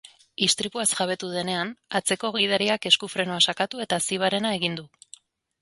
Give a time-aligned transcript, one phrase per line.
[0.45, 4.91] Istripuaz jabetu denean, atzeko gidariak esku-frenoa sakatu eta zibarena egin du.